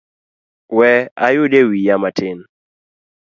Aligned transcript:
We 0.77 0.89
ayudie 1.27 1.61
wiya 1.69 1.95
matin. 2.03 2.37